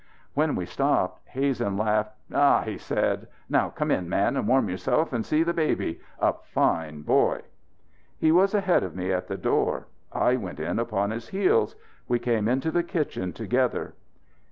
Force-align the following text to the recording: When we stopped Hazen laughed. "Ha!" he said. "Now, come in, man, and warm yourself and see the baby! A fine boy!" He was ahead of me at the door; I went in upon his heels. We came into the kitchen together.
When 0.33 0.55
we 0.55 0.65
stopped 0.65 1.27
Hazen 1.27 1.77
laughed. 1.77 2.15
"Ha!" 2.31 2.63
he 2.63 2.79
said. 2.79 3.27
"Now, 3.47 3.69
come 3.69 3.91
in, 3.91 4.09
man, 4.09 4.35
and 4.35 4.47
warm 4.47 4.67
yourself 4.67 5.13
and 5.13 5.23
see 5.23 5.43
the 5.43 5.53
baby! 5.53 5.99
A 6.17 6.33
fine 6.41 7.03
boy!" 7.03 7.41
He 8.17 8.31
was 8.31 8.55
ahead 8.55 8.81
of 8.81 8.95
me 8.95 9.13
at 9.13 9.27
the 9.27 9.37
door; 9.37 9.85
I 10.11 10.37
went 10.37 10.59
in 10.59 10.79
upon 10.79 11.11
his 11.11 11.27
heels. 11.27 11.75
We 12.07 12.17
came 12.17 12.47
into 12.47 12.71
the 12.71 12.81
kitchen 12.81 13.31
together. 13.31 13.93